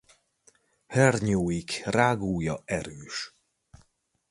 Hernyóik 0.87 1.81
rágója 1.85 2.61
erős. 2.65 3.33